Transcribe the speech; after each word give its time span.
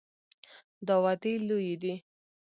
دا 0.87 0.95
وعدې 1.03 1.33
لویې 1.47 1.75
دي. 1.81 1.93